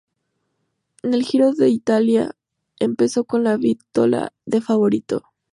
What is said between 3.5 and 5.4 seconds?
vitola de favorito.